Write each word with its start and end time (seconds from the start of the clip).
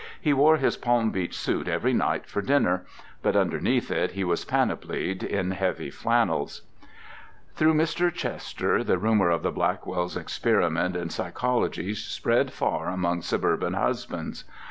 He 0.19 0.33
wore 0.33 0.57
his 0.57 0.77
Palm 0.77 1.11
Beach 1.11 1.37
suit 1.37 1.67
every 1.67 1.93
night 1.93 2.25
for 2.25 2.41
dinner, 2.41 2.87
but 3.21 3.35
underneath 3.35 3.91
it 3.91 4.13
he 4.13 4.23
was 4.23 4.43
panoplied 4.43 5.21
in 5.21 5.51
heavy 5.51 5.91
flannels. 5.91 6.63
Through 7.53 7.75
Mr. 7.75 8.11
Chester 8.11 8.83
the 8.83 8.97
rumour 8.97 9.29
of 9.29 9.43
the 9.43 9.51
Blackwells' 9.53 10.17
experiment 10.17 10.95
in 10.95 11.11
psychology 11.11 11.93
spread 11.93 12.51
far 12.51 12.87
among 12.89 13.21
suburban 13.21 13.73
husbands. 13.75 14.43